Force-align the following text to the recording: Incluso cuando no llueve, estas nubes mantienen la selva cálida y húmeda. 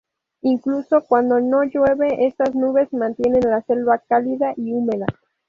Incluso 0.41 1.03
cuando 1.05 1.39
no 1.39 1.63
llueve, 1.63 2.25
estas 2.25 2.55
nubes 2.55 2.91
mantienen 2.91 3.47
la 3.51 3.61
selva 3.61 3.99
cálida 3.99 4.51
y 4.57 4.73
húmeda. 4.73 5.05